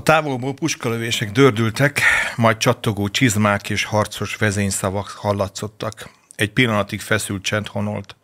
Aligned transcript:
A 0.00 0.02
távolból 0.02 0.54
puskalövések 0.54 1.32
dördültek, 1.32 2.00
majd 2.36 2.56
csattogó 2.56 3.08
csizmák 3.08 3.70
és 3.70 3.84
harcos 3.84 4.36
vezényszavak 4.36 5.08
hallatszottak. 5.08 6.10
Egy 6.34 6.50
pillanatig 6.50 7.00
feszült 7.00 7.42
csend 7.42 7.66
honolt. 7.66 8.16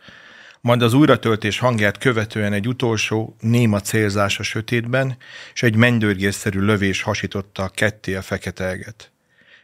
Majd 0.60 0.82
az 0.82 0.92
újratöltés 0.92 1.58
hangját 1.58 1.98
követően 1.98 2.52
egy 2.52 2.68
utolsó, 2.68 3.36
néma 3.40 3.80
célzás 3.80 4.38
a 4.38 4.42
sötétben, 4.42 5.16
és 5.54 5.62
egy 5.62 5.76
mennydörgésszerű 5.76 6.60
lövés 6.60 7.02
hasította 7.02 7.62
a 7.62 7.68
ketté 7.68 8.14
a 8.14 8.22
fekete 8.22 8.64
eget. 8.64 9.10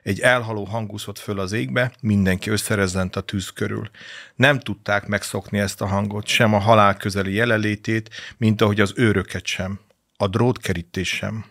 Egy 0.03 0.21
elhaló 0.21 0.65
hang 0.65 0.99
föl 1.15 1.39
az 1.39 1.53
égbe, 1.53 1.93
mindenki 2.01 2.51
összerezzent 2.51 3.17
a 3.17 3.21
tűz 3.21 3.49
körül. 3.49 3.91
Nem 4.35 4.59
tudták 4.59 5.07
megszokni 5.07 5.59
ezt 5.59 5.81
a 5.81 5.87
hangot, 5.87 6.27
sem 6.27 6.55
a 6.55 6.59
halál 6.59 6.97
közeli 6.97 7.35
jelenlétét, 7.35 8.11
mint 8.37 8.61
ahogy 8.61 8.81
az 8.81 8.93
őröket 8.97 9.47
sem. 9.47 9.81
A 10.17 10.29
drótkerítés 10.29 11.09
sem. 11.09 11.51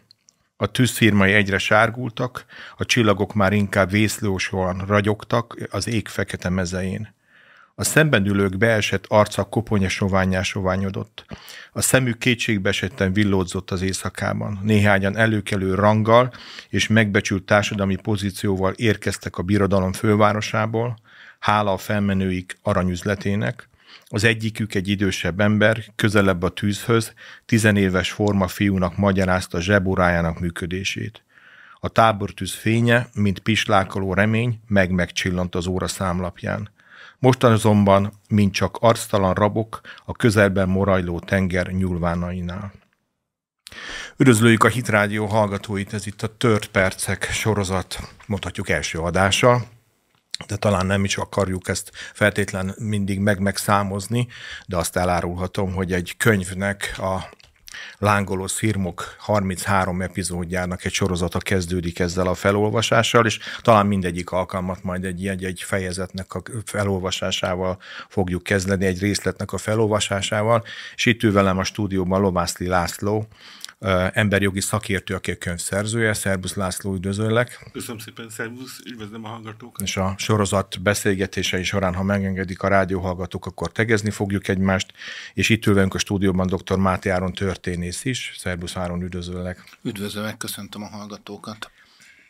A 0.62 0.68
tűzfirmai 0.68 1.34
egyre 1.34 1.58
sárgultak, 1.58 2.46
a 2.78 2.86
csillagok 2.86 3.34
már 3.34 3.54
inkább 3.54 3.90
vészlósóan 3.90 4.84
ragyogtak 4.88 5.58
az 5.70 5.88
ég 5.88 6.08
fekete 6.08 6.50
mezein. 6.50 7.14
A 7.76 7.84
szemben 7.84 8.26
ülők 8.26 8.58
beesett 8.58 9.06
arca 9.08 9.44
koponya 9.44 9.90
soványá 9.90 10.42
soványodott. 10.42 11.26
A 11.72 11.82
szemük 11.82 12.18
kétségbe 12.18 12.70
esetten 12.70 13.14
villódzott 13.14 13.72
az 13.72 13.82
éjszakában. 13.82 14.60
Néhányan 14.64 15.18
előkelő 15.18 15.76
ranggal 15.76 16.34
és 16.70 16.88
megbecsült 16.88 17.44
társadalmi 17.44 17.96
pozícióval 17.96 18.74
érkeztek 18.74 19.38
a 19.38 19.44
birodalom 19.44 19.94
fővárosából, 19.94 20.98
hála 21.40 21.72
a 21.72 21.78
felmenőik 21.78 22.58
aranyüzletének, 22.62 23.70
az 24.06 24.24
egyikük 24.24 24.76
egy 24.76 24.88
idősebb 24.88 25.40
ember, 25.40 25.84
közelebb 25.96 26.44
a 26.44 26.50
tűzhöz, 26.50 27.14
tizenéves 27.46 28.12
forma 28.12 28.48
fiúnak 28.48 28.98
magyarázta 28.98 29.62
zsebórájának 29.62 30.40
működését. 30.40 31.24
A 31.80 31.90
tábortűz 31.90 32.54
fénye, 32.54 33.08
mint 33.14 33.40
pislákoló 33.40 34.14
remény, 34.14 34.60
meg-megcsillant 34.68 35.56
az 35.56 35.68
óra 35.68 35.88
számlapján. 35.88 36.70
Mostan 37.20 37.52
azonban, 37.52 38.12
mint 38.30 38.54
csak 38.54 38.78
arctalan 38.80 39.34
rabok 39.34 39.82
a 40.06 40.12
közelben 40.12 40.70
morajló 40.70 41.20
tenger 41.20 41.68
nyúlvánainál. 41.68 42.72
Üdvözlőjük 44.18 44.64
a 44.64 44.68
Hitrádió 44.68 45.26
hallgatóit, 45.26 45.94
ez 45.94 46.08
itt 46.08 46.22
a 46.22 46.38
Tört 46.38 46.68
Percek 46.68 47.24
sorozat, 47.32 48.00
mondhatjuk 48.26 48.70
első 48.70 49.00
adása 49.00 49.62
de 50.48 50.56
talán 50.56 50.86
nem 50.86 51.04
is 51.04 51.18
akarjuk 51.18 51.68
ezt 51.68 51.92
feltétlen 52.14 52.76
mindig 52.78 53.20
meg-megszámozni, 53.20 54.28
de 54.66 54.78
azt 54.78 54.98
elárulhatom, 54.98 55.74
hogy 55.74 55.94
egy 55.94 56.14
könyvnek 56.18 56.96
a 56.98 57.30
Lángoló 57.98 58.48
Szirmok 58.48 59.16
33 59.18 60.02
epizódjának 60.02 60.86
egy 60.86 60.94
sorozata 60.94 61.40
kezdődik 61.40 62.00
ezzel 62.00 62.28
a 62.28 62.34
felolvasással, 62.34 63.26
és 63.26 63.40
talán 63.62 63.86
mindegyik 63.86 64.32
alkalmat 64.32 64.84
majd 64.84 65.04
egy, 65.04 65.28
egy, 65.28 65.44
egy 65.44 65.62
fejezetnek 65.66 66.34
a 66.34 66.42
felolvasásával 66.66 67.78
fogjuk 68.10 68.44
kezdeni, 68.44 68.86
egy 68.86 69.00
részletnek 69.00 69.52
a 69.52 69.58
felolvasásával, 69.58 70.64
és 70.96 71.06
itt 71.06 71.24
ül 71.24 71.32
velem 71.32 71.58
a 71.58 71.64
stúdióban 71.64 72.22
Lovászli 72.22 72.68
László, 72.68 73.28
emberjogi 74.14 74.62
szakértő, 74.62 75.16
aki 75.16 75.32
a 75.32 75.38
könyv 75.38 75.60
szerzője. 75.60 76.14
Szerbusz 76.14 76.54
László, 76.54 76.94
üdvözöllek. 76.94 77.70
Köszönöm 77.72 78.00
szépen, 78.00 78.30
szervusz, 78.30 78.80
üdvözlöm 78.86 79.26
a 79.26 79.28
hallgatókat. 79.28 79.82
És 79.82 79.98
a 79.98 80.16
sorozat 80.18 80.82
beszélgetései 80.82 81.64
során, 81.64 81.94
ha 81.94 82.04
megengedik 82.04 82.62
a 82.62 82.68
rádióhallgatók, 82.68 83.46
akkor 83.46 83.72
tegezni 83.72 84.10
fogjuk 84.10 84.48
egymást, 84.48 84.94
és 85.34 85.50
itt 85.50 85.66
ülünk 85.66 85.94
a 85.94 85.98
stúdióban 85.98 86.48
dr. 86.48 86.78
Máté 86.78 87.10
Áron 87.10 87.34
történész 87.34 88.06
is. 88.06 88.34
Szerbusz 88.38 88.76
Áron, 88.76 89.02
üdvözöllek. 89.02 89.78
Üdvözlök, 89.84 90.38
köszöntöm 90.38 90.84
a 90.84 90.88
hallgatókat. 90.88 91.72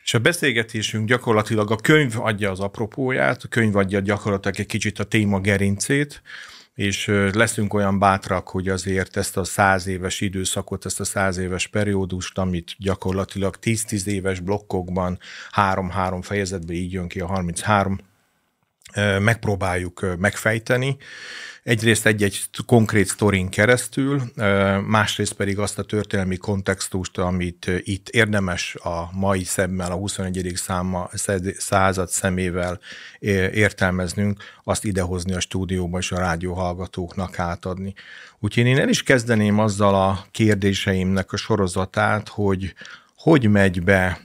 És 0.03 0.13
a 0.13 0.19
beszélgetésünk 0.19 1.07
gyakorlatilag 1.07 1.71
a 1.71 1.75
könyv 1.75 2.19
adja 2.19 2.51
az 2.51 2.59
apropóját, 2.59 3.43
a 3.43 3.47
könyv 3.47 3.75
adja 3.75 3.99
gyakorlatilag 3.99 4.59
egy 4.59 4.65
kicsit 4.65 4.99
a 4.99 5.03
téma 5.03 5.39
gerincét, 5.39 6.21
és 6.73 7.05
leszünk 7.33 7.73
olyan 7.73 7.99
bátrak, 7.99 8.47
hogy 8.47 8.69
azért 8.69 9.17
ezt 9.17 9.37
a 9.37 9.43
száz 9.43 9.87
éves 9.87 10.21
időszakot, 10.21 10.85
ezt 10.85 10.99
a 10.99 11.03
száz 11.03 11.37
éves 11.37 11.67
periódust, 11.67 12.37
amit 12.37 12.75
gyakorlatilag 12.77 13.55
10-10 13.61 14.05
éves 14.05 14.39
blokkokban, 14.39 15.19
három-három 15.51 16.21
fejezetben 16.21 16.75
így 16.75 16.91
jön 16.91 17.07
ki 17.07 17.19
a 17.19 17.25
33, 17.25 17.99
megpróbáljuk 19.19 20.17
megfejteni, 20.17 20.97
Egyrészt 21.63 22.05
egy-egy 22.05 22.41
konkrét 22.65 23.07
sztorin 23.07 23.49
keresztül, 23.49 24.21
másrészt 24.87 25.33
pedig 25.33 25.59
azt 25.59 25.79
a 25.79 25.83
történelmi 25.83 26.37
kontextust, 26.37 27.17
amit 27.17 27.71
itt 27.77 28.09
érdemes 28.09 28.75
a 28.75 29.09
mai 29.13 29.43
szemmel, 29.43 29.91
a 29.91 29.95
21. 29.95 30.51
Száma, 30.55 31.09
század 31.57 32.09
szemével 32.09 32.79
értelmeznünk, 33.51 34.43
azt 34.63 34.85
idehozni 34.85 35.33
a 35.33 35.39
stúdióba 35.39 35.97
és 35.97 36.11
a 36.11 36.19
rádióhallgatóknak 36.19 37.39
átadni. 37.39 37.93
Úgyhogy 38.39 38.65
én 38.65 38.79
el 38.79 38.89
is 38.89 39.03
kezdeném 39.03 39.59
azzal 39.59 39.95
a 39.95 40.25
kérdéseimnek 40.31 41.31
a 41.31 41.37
sorozatát, 41.37 42.27
hogy 42.27 42.73
hogy 43.15 43.49
megy 43.49 43.83
be 43.83 44.21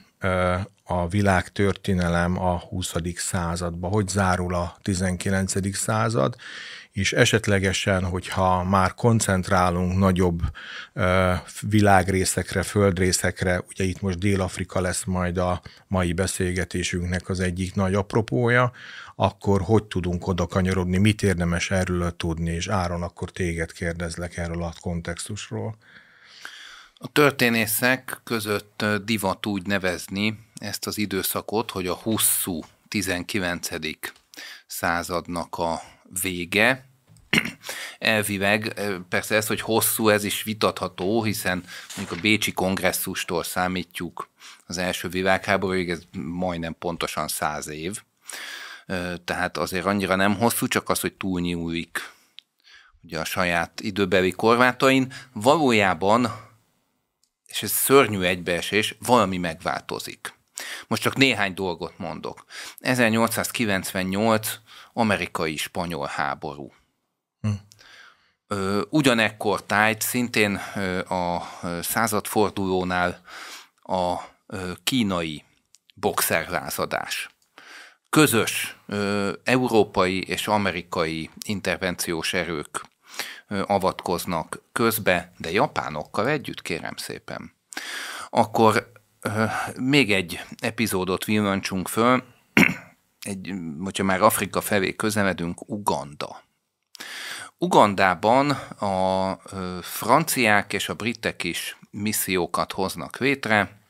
a 0.86 1.08
világtörténelem 1.08 2.38
a 2.38 2.58
20. 2.58 2.92
századba, 3.14 3.88
hogy 3.88 4.08
zárul 4.08 4.54
a 4.54 4.76
19. 4.82 5.76
század, 5.76 6.34
és 6.92 7.12
esetlegesen, 7.12 8.04
hogyha 8.04 8.64
már 8.64 8.94
koncentrálunk 8.94 9.98
nagyobb 9.98 10.42
világrészekre, 11.60 12.62
földrészekre, 12.62 13.62
ugye 13.68 13.84
itt 13.84 14.00
most 14.00 14.18
Dél-Afrika 14.18 14.80
lesz 14.80 15.04
majd 15.04 15.38
a 15.38 15.60
mai 15.86 16.12
beszélgetésünknek 16.12 17.28
az 17.28 17.40
egyik 17.40 17.74
nagy 17.74 17.94
apropója, 17.94 18.72
akkor 19.14 19.60
hogy 19.62 19.84
tudunk 19.84 20.26
oda 20.26 20.46
kanyarodni, 20.46 20.98
mit 20.98 21.22
érdemes 21.22 21.70
erről 21.70 22.16
tudni, 22.16 22.50
és 22.50 22.68
Áron, 22.68 23.02
akkor 23.02 23.30
téged 23.30 23.72
kérdezlek 23.72 24.36
erről 24.36 24.62
a 24.62 24.72
kontextusról. 24.80 25.76
A 26.98 27.08
történészek 27.12 28.20
között 28.24 28.84
divat 29.04 29.46
úgy 29.46 29.66
nevezni 29.66 30.45
ezt 30.58 30.86
az 30.86 30.98
időszakot, 30.98 31.70
hogy 31.70 31.86
a 31.86 31.94
hosszú 31.94 32.60
19. 32.88 33.68
századnak 34.66 35.58
a 35.58 35.82
vége. 36.22 36.88
Elvileg, 37.98 38.80
persze 39.08 39.34
ez, 39.34 39.46
hogy 39.46 39.60
hosszú, 39.60 40.08
ez 40.08 40.24
is 40.24 40.42
vitatható, 40.42 41.22
hiszen 41.22 41.64
mondjuk 41.96 42.18
a 42.18 42.20
Bécsi 42.20 42.52
kongresszustól 42.52 43.42
számítjuk 43.42 44.28
az 44.66 44.78
első 44.78 45.08
világháborúig, 45.08 45.90
ez 45.90 46.02
majdnem 46.12 46.76
pontosan 46.78 47.28
száz 47.28 47.68
év. 47.68 48.02
Tehát 49.24 49.56
azért 49.56 49.84
annyira 49.84 50.14
nem 50.14 50.36
hosszú, 50.36 50.66
csak 50.66 50.88
az, 50.88 51.00
hogy 51.00 51.12
túlnyúlik 51.12 52.14
ugye 53.02 53.18
a 53.18 53.24
saját 53.24 53.80
időbeli 53.80 54.30
korlátain. 54.30 55.12
Valójában, 55.32 56.50
és 57.46 57.62
ez 57.62 57.70
szörnyű 57.70 58.20
egybeesés, 58.20 58.96
valami 58.98 59.36
megváltozik. 59.36 60.34
Most 60.86 61.02
csak 61.02 61.16
néhány 61.16 61.54
dolgot 61.54 61.98
mondok. 61.98 62.44
1898 62.78 64.58
amerikai-spanyol 64.92 66.06
háború. 66.06 66.72
Hm. 67.40 67.50
Ugyanekkor 68.88 69.64
tájt 69.64 70.00
szintén 70.00 70.54
a 71.08 71.42
századfordulónál 71.82 73.20
a 73.82 74.16
kínai 74.84 75.44
boxerlázadás. 75.94 77.30
Közös 78.10 78.76
európai 79.44 80.22
és 80.22 80.48
amerikai 80.48 81.30
intervenciós 81.46 82.32
erők 82.32 82.84
avatkoznak 83.48 84.62
közbe, 84.72 85.32
de 85.38 85.50
japánokkal 85.50 86.28
együtt, 86.28 86.62
kérem 86.62 86.96
szépen. 86.96 87.52
Akkor 88.30 88.92
még 89.76 90.12
egy 90.12 90.40
epizódot 90.58 91.24
villancsunk 91.24 91.88
föl, 91.88 92.24
egy, 93.20 93.52
hogyha 93.82 94.04
már 94.04 94.22
Afrika 94.22 94.60
felé 94.60 94.96
közeledünk, 94.96 95.68
Uganda. 95.68 96.44
Ugandában 97.58 98.50
a 98.80 99.38
franciák 99.82 100.72
és 100.72 100.88
a 100.88 100.94
britek 100.94 101.44
is 101.44 101.78
missziókat 101.90 102.72
hoznak 102.72 103.18
létre, 103.18 103.80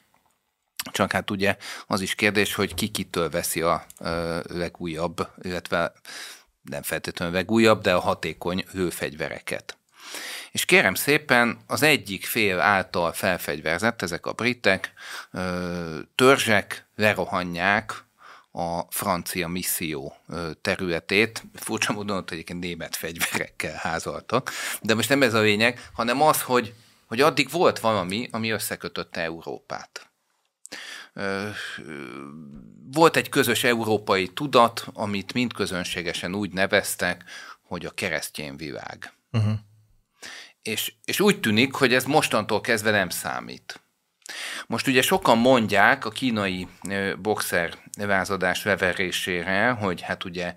csak 0.92 1.12
hát 1.12 1.30
ugye 1.30 1.56
az 1.86 2.00
is 2.00 2.14
kérdés, 2.14 2.54
hogy 2.54 2.74
ki 2.74 2.88
kitől 2.88 3.30
veszi 3.30 3.60
a 3.60 3.86
legújabb, 4.42 5.28
illetve 5.42 5.92
nem 6.62 6.82
feltétlenül 6.82 7.34
legújabb, 7.34 7.80
de 7.82 7.94
a 7.94 8.00
hatékony 8.00 8.64
hőfegyvereket. 8.72 9.76
És 10.56 10.64
kérem 10.64 10.94
szépen, 10.94 11.58
az 11.66 11.82
egyik 11.82 12.24
fél 12.24 12.60
által 12.60 13.12
felfegyverzett, 13.12 14.02
ezek 14.02 14.26
a 14.26 14.32
britek, 14.32 14.92
törzsek 16.14 16.86
lerohanják 16.94 18.04
a 18.52 18.80
francia 18.88 19.48
misszió 19.48 20.16
területét. 20.60 21.42
Furcsa 21.54 21.92
módon 21.92 22.16
ott 22.16 22.30
egyébként 22.30 22.60
német 22.60 22.96
fegyverekkel 22.96 23.74
házaltak. 23.76 24.50
De 24.82 24.94
most 24.94 25.08
nem 25.08 25.22
ez 25.22 25.34
a 25.34 25.40
lényeg, 25.40 25.88
hanem 25.92 26.22
az, 26.22 26.42
hogy 26.42 26.74
hogy 27.06 27.20
addig 27.20 27.50
volt 27.50 27.78
valami, 27.78 28.28
ami 28.32 28.50
összekötötte 28.50 29.20
Európát. 29.20 30.10
Volt 32.92 33.16
egy 33.16 33.28
közös 33.28 33.64
európai 33.64 34.28
tudat, 34.28 34.86
amit 34.92 35.32
mind 35.32 35.52
közönségesen 35.52 36.34
úgy 36.34 36.50
neveztek, 36.50 37.24
hogy 37.62 37.86
a 37.86 37.90
keresztény 37.90 38.56
világ. 38.56 39.12
Uh-huh. 39.32 39.52
És, 40.66 40.92
és 41.04 41.20
úgy 41.20 41.40
tűnik, 41.40 41.74
hogy 41.74 41.94
ez 41.94 42.04
mostantól 42.04 42.60
kezdve 42.60 42.90
nem 42.90 43.08
számít. 43.08 43.80
Most 44.66 44.86
ugye 44.86 45.02
sokan 45.02 45.38
mondják 45.38 46.04
a 46.04 46.10
kínai 46.10 46.68
boxer 47.18 47.74
vázadás 47.96 48.64
leverésére, 48.64 49.70
hogy 49.70 50.00
hát 50.00 50.24
ugye 50.24 50.54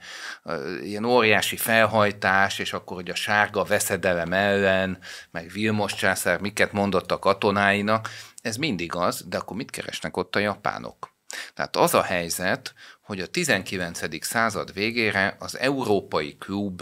ilyen 0.82 1.06
óriási 1.06 1.58
felhajtás, 1.58 2.60
és 2.60 2.74
akkor 2.74 2.98
hogy 2.98 3.10
a 3.10 3.16
sárga 3.16 3.64
veszedelem 3.64 4.34
ellen, 4.34 4.98
meg 5.32 5.50
Vilmos 5.50 5.96
császár 5.96 6.40
miket 6.40 6.72
mondott 6.72 7.12
a 7.12 7.20
katonáinak, 7.20 8.10
ez 8.42 8.56
mindig 8.56 8.96
az, 8.96 9.24
de 9.28 9.38
akkor 9.38 9.58
mit 9.58 9.72
keresnek 9.72 10.18
ott 10.18 10.36
a 10.36 10.40
japánok? 10.40 11.14
Tehát 11.54 11.76
az 11.76 11.94
a 11.94 12.02
helyzet, 12.02 12.74
hogy 13.02 13.20
a 13.20 13.28
19. 13.28 14.26
század 14.26 14.74
végére 14.74 15.36
az 15.40 15.58
európai 15.58 16.36
klub 16.38 16.82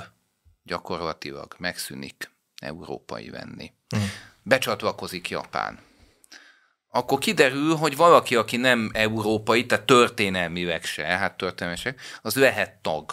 gyakorlatilag 0.64 1.56
megszűnik 1.58 2.36
európai 2.62 3.30
venni. 3.30 3.74
Mm. 3.96 4.02
Becsatlakozik 4.44 5.30
Japán 5.30 5.80
akkor 6.98 7.18
kiderül, 7.20 7.76
hogy 7.76 7.96
valaki, 7.96 8.36
aki 8.36 8.58
nem 8.58 8.90
európai, 8.94 9.66
tehát 9.66 9.86
történelmileg 9.86 10.84
se, 10.84 11.06
hát 11.06 11.38
történelmileg 11.38 11.96
az 12.22 12.36
lehet 12.36 12.74
tag. 12.82 13.12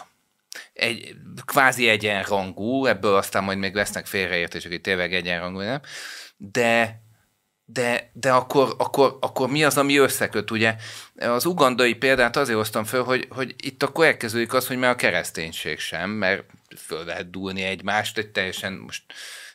Egy, 0.73 1.14
kvázi 1.44 1.88
egyenrangú, 1.88 2.87
ebből 2.87 3.14
aztán 3.14 3.44
majd 3.44 3.58
még 3.58 3.75
lesznek 3.75 4.06
félreértések, 4.06 4.70
hogy 4.70 4.81
tényleg 4.81 5.14
egyenrangú, 5.14 5.61
nem? 5.61 5.81
De, 6.37 7.02
de, 7.64 8.11
de 8.12 8.32
akkor, 8.32 8.75
akkor, 8.79 9.17
akkor 9.20 9.49
mi 9.49 9.64
az, 9.64 9.79
ami 9.79 9.97
összeköt, 9.97 10.50
ugye? 10.50 10.75
Az 11.17 11.44
ugandai 11.44 11.94
példát 11.94 12.37
azért 12.37 12.56
hoztam 12.56 12.85
föl, 12.85 13.05
hogy, 13.05 13.26
hogy 13.31 13.55
itt 13.58 13.82
akkor 13.82 14.05
elkezdődik 14.05 14.52
az, 14.52 14.67
hogy 14.67 14.76
már 14.76 14.90
a 14.90 14.97
kereszténység 14.97 15.79
sem, 15.79 16.11
mert 16.11 16.44
föl 16.76 17.05
lehet 17.05 17.31
dúlni 17.31 17.62
egymást, 17.62 18.19
egy 18.19 18.31
teljesen 18.31 18.73
most 18.73 19.03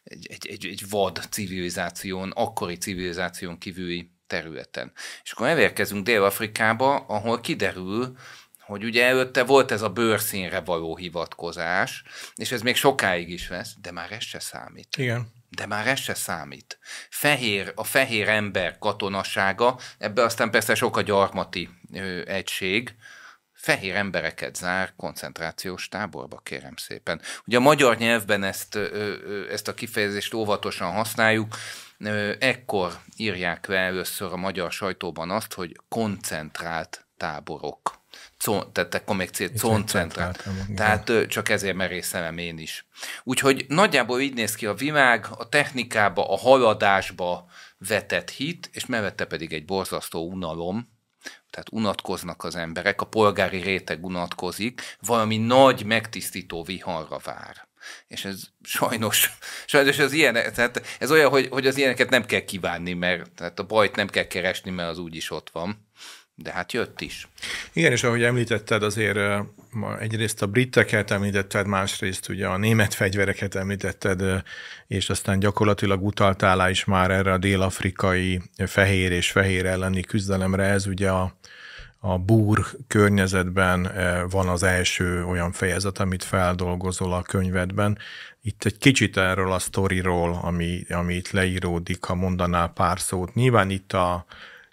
egy, 0.04 0.28
egy, 0.30 0.48
egy, 0.48 0.66
egy 0.66 0.84
vad 0.90 1.20
civilizáción, 1.30 2.32
akkori 2.32 2.78
civilizáción 2.78 3.58
kívüli 3.58 4.12
területen. 4.28 4.92
És 5.24 5.32
akkor 5.32 5.48
elérkezünk 5.48 6.06
Dél-Afrikába, 6.06 6.96
ahol 6.96 7.40
kiderül, 7.42 8.18
hogy 8.60 8.84
ugye 8.84 9.06
előtte 9.06 9.44
volt 9.44 9.72
ez 9.72 9.82
a 9.82 9.90
bőrszínre 9.90 10.60
való 10.60 10.96
hivatkozás, 10.96 12.04
és 12.36 12.52
ez 12.52 12.62
még 12.62 12.76
sokáig 12.76 13.30
is 13.30 13.50
lesz, 13.50 13.74
de 13.82 13.92
már 13.92 14.12
ez 14.12 14.24
se 14.24 14.40
számít. 14.40 14.98
Igen. 14.98 15.32
De 15.50 15.66
már 15.66 15.88
ez 15.88 16.00
se 16.00 16.14
számít. 16.14 16.80
Fehér, 17.10 17.72
a 17.76 17.84
fehér 17.84 18.30
ember 18.30 18.78
katonasága, 18.78 19.80
ebbe 19.98 20.24
aztán 20.24 20.52
persze 20.52 20.76
sok 20.76 20.98
a 20.98 21.02
gyarmati 21.02 21.70
ö, 21.94 22.22
egység, 22.26 22.96
fehér 23.60 23.96
embereket 23.96 24.56
zár 24.56 24.94
koncentrációs 24.98 25.88
táborba, 25.88 26.38
kérem 26.44 26.76
szépen. 26.76 27.22
Ugye 27.46 27.58
a 27.58 27.62
magyar 27.62 27.98
nyelvben 27.98 28.44
ezt, 28.44 28.80
ezt 29.52 29.68
a 29.68 29.74
kifejezést 29.74 30.34
óvatosan 30.34 30.92
használjuk, 30.92 31.56
ekkor 32.40 33.00
írják 33.18 33.68
le 33.68 33.78
először 33.78 34.32
a 34.34 34.36
magyar 34.36 34.72
sajtóban 34.72 35.32
azt, 35.32 35.54
hogy 35.54 35.76
koncentrált 35.90 37.06
táborok. 37.18 37.98
Con, 38.44 38.74
tehát 38.74 38.96
akkor 38.96 39.16
még 39.16 39.30
cél, 39.30 39.50
koncentrált. 39.62 40.44
Tehát 40.76 41.12
csak 41.28 41.50
ezért 41.50 41.76
merészelem 41.76 42.38
én 42.38 42.58
is. 42.58 42.86
Úgyhogy 43.24 43.66
nagyjából 43.68 44.22
így 44.22 44.34
néz 44.34 44.56
ki 44.56 44.66
a 44.66 44.74
világ, 44.74 45.28
a 45.38 45.50
technikába, 45.50 46.32
a 46.34 46.38
haladásba 46.38 47.46
vetett 47.78 48.30
hit, 48.30 48.70
és 48.74 48.86
mellette 48.86 49.26
pedig 49.26 49.54
egy 49.54 49.66
borzasztó 49.66 50.30
unalom, 50.30 50.98
tehát 51.50 51.72
unatkoznak 51.72 52.44
az 52.44 52.56
emberek, 52.56 53.02
a 53.02 53.06
polgári 53.06 53.62
réteg 53.62 54.06
unatkozik, 54.06 54.82
valami 55.00 55.38
nagy 55.38 55.86
megtisztító 55.86 56.64
viharra 56.64 57.20
vár. 57.24 57.68
És 58.08 58.26
ez 58.26 58.42
sajnos, 58.62 59.38
sajnos 59.66 60.00
az 60.00 60.12
ilyen, 60.12 60.34
tehát 60.34 60.82
ez 61.00 61.12
olyan, 61.12 61.30
hogy, 61.30 61.48
hogy 61.48 61.68
az 61.68 61.78
ilyeneket 61.78 62.10
nem 62.10 62.26
kell 62.26 62.40
kívánni, 62.40 62.94
mert 62.94 63.32
tehát 63.32 63.60
a 63.60 63.66
bajt 63.66 63.96
nem 63.96 64.08
kell 64.08 64.28
keresni, 64.28 64.72
mert 64.72 64.90
az 64.90 64.98
úgyis 64.98 65.32
ott 65.32 65.50
van. 65.50 65.89
De 66.44 66.52
hát 66.52 66.74
jött 66.74 67.02
is. 67.02 67.28
Igen, 67.74 67.92
és 67.92 68.04
ahogy 68.04 68.24
említetted, 68.24 68.84
azért 68.84 69.20
egyrészt 70.00 70.42
a 70.42 70.48
briteket 70.48 71.12
említetted, 71.12 71.68
másrészt 71.68 72.30
ugye 72.30 72.48
a 72.48 72.58
német 72.58 72.94
fegyvereket 72.94 73.56
említetted, 73.56 74.44
és 74.88 75.10
aztán 75.10 75.40
gyakorlatilag 75.40 76.04
utaltál 76.04 76.70
is 76.70 76.86
már 76.86 77.12
erre 77.12 77.32
a 77.32 77.38
dél-afrikai 77.38 78.42
fehér 78.66 79.12
és 79.12 79.32
fehér 79.32 79.66
elleni 79.66 80.02
küzdelemre. 80.02 80.64
Ez 80.64 80.88
ugye 80.88 81.10
a, 81.10 81.38
a 82.00 82.18
búr 82.18 82.66
környezetben 82.88 83.92
van 84.30 84.48
az 84.48 84.64
első 84.64 85.24
olyan 85.24 85.52
fejezet, 85.52 86.00
amit 86.00 86.24
feldolgozol 86.24 87.14
a 87.14 87.22
könyvedben. 87.22 87.98
Itt 88.42 88.64
egy 88.64 88.78
kicsit 88.78 89.18
erről 89.18 89.52
a 89.52 89.60
sztoriról, 89.60 90.40
ami, 90.42 90.86
ami 90.90 91.14
itt 91.14 91.32
leíródik, 91.32 92.04
ha 92.04 92.16
mondanál 92.16 92.68
pár 92.68 93.00
szót. 93.00 93.34
Nyilván 93.34 93.70
itt 93.70 93.94
a 93.94 94.26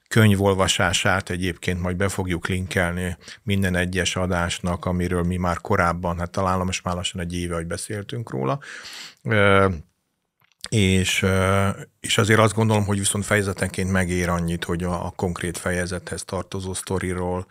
könyvolvasását 0.09 1.31
egyébként 1.31 1.81
majd 1.81 1.97
be 1.97 2.09
fogjuk 2.09 2.47
linkelni 2.49 3.17
minden 3.43 3.77
egyes 3.77 4.17
adásnak, 4.17 4.85
amiről 4.85 5.23
mi 5.23 5.37
már 5.37 5.61
korábban, 5.61 6.19
hát 6.19 6.31
talán 6.31 6.59
most 6.59 6.85
már 6.85 6.95
lassan 6.95 7.21
egy 7.21 7.35
éve, 7.35 7.55
hogy 7.55 7.67
beszéltünk 7.67 8.31
róla 8.31 8.59
és, 10.69 11.27
és 12.01 12.19
azért 12.19 12.41
azt 12.41 12.55
gondolom, 12.55 12.85
hogy 12.85 12.99
viszont 12.99 13.25
fejezetenként 13.25 13.93
megér 13.93 14.29
annyit, 14.29 14.65
hogy 14.65 14.83
a, 14.85 15.07
a 15.07 15.11
konkrét 15.11 15.59
fejezethez 15.59 16.25
tartozó 16.25 16.75
sztoriról 16.75 17.47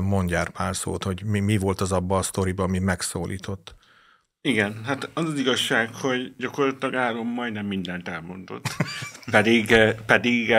mondjál 0.00 0.50
pár 0.50 0.76
szót, 0.76 1.04
hogy 1.04 1.22
mi, 1.24 1.40
mi 1.40 1.56
volt 1.56 1.80
az 1.80 1.92
abban 1.92 2.18
a 2.18 2.22
sztoriban, 2.22 2.68
ami 2.68 2.78
megszólított. 2.78 3.74
Igen, 4.40 4.80
hát 4.84 5.10
az 5.14 5.24
az 5.24 5.38
igazság, 5.38 5.94
hogy 5.94 6.34
gyakorlatilag 6.36 6.94
Áron 6.94 7.26
majdnem 7.26 7.66
mindent 7.66 8.08
elmondott. 8.08 8.76
pedig 9.30 9.76
pedig 10.06 10.54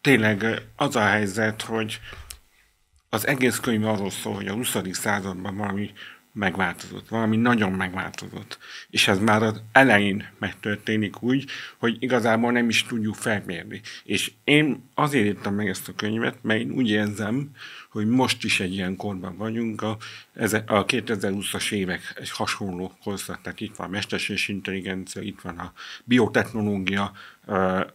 tényleg 0.00 0.62
az 0.76 0.96
a 0.96 1.04
helyzet, 1.04 1.62
hogy 1.62 2.00
az 3.08 3.26
egész 3.26 3.58
könyv 3.58 3.84
arról 3.84 4.10
szól, 4.10 4.34
hogy 4.34 4.46
a 4.46 4.52
20. 4.52 4.76
században 4.90 5.56
valami 5.56 5.90
megváltozott, 6.34 7.08
valami 7.08 7.36
nagyon 7.36 7.72
megváltozott. 7.72 8.58
És 8.90 9.08
ez 9.08 9.18
már 9.18 9.42
az 9.42 9.62
elején 9.72 10.28
megtörténik 10.38 11.22
úgy, 11.22 11.44
hogy 11.78 11.96
igazából 11.98 12.52
nem 12.52 12.68
is 12.68 12.84
tudjuk 12.84 13.14
felmérni. 13.14 13.80
És 14.04 14.32
én 14.44 14.90
azért 14.94 15.24
írtam 15.24 15.54
meg 15.54 15.68
ezt 15.68 15.88
a 15.88 15.94
könyvet, 15.94 16.42
mert 16.42 16.60
én 16.60 16.70
úgy 16.70 16.90
érzem, 16.90 17.50
hogy 17.94 18.06
most 18.06 18.44
is 18.44 18.60
egy 18.60 18.72
ilyen 18.72 18.96
korban 18.96 19.36
vagyunk, 19.36 19.82
a, 19.82 19.96
a 20.66 20.84
2020-as 20.84 21.72
évek 21.72 22.12
egy 22.16 22.30
hasonló 22.30 22.92
korszak, 23.02 23.40
tehát 23.42 23.60
itt 23.60 23.76
van 23.76 23.86
a 23.86 23.90
mesterséges 23.90 24.48
intelligencia, 24.48 25.22
itt 25.22 25.40
van 25.40 25.58
a 25.58 25.72
biotechnológia, 26.04 27.12